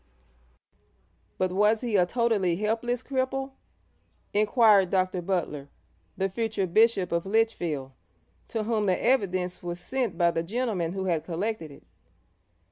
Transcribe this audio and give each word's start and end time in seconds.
'But 1.37 1.51
was 1.51 1.81
he 1.81 1.95
a 1.95 2.07
totally 2.07 2.55
helpless 2.55 3.03
cripple?' 3.03 3.51
inquired 4.33 4.89
Dr. 4.89 5.21
Butler, 5.21 5.69
the 6.17 6.27
future 6.27 6.65
Bishop 6.65 7.11
of 7.11 7.23
Lichfield, 7.27 7.91
to 8.47 8.63
whom 8.63 8.87
the 8.87 8.99
evidence 8.99 9.61
was 9.61 9.79
sent 9.79 10.17
by 10.17 10.31
the 10.31 10.41
gentlemen 10.41 10.93
who 10.93 11.05
had 11.05 11.23
collected 11.23 11.69
it. 11.69 11.83